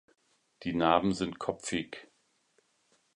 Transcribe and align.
Die 0.63 0.73
Narben 0.73 1.13
sind 1.13 1.37
kopfig. 1.37 2.07